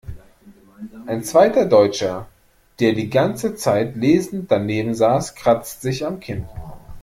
Ein 1.05 1.23
zweiter 1.23 1.67
Deutscher, 1.67 2.27
der 2.79 2.93
die 2.93 3.11
ganze 3.11 3.53
Zeit 3.53 3.95
lesend 3.95 4.49
daneben 4.51 4.95
saß, 4.95 5.35
kratzt 5.35 5.83
sich 5.83 6.07
am 6.07 6.19
Kinn. 6.19 6.47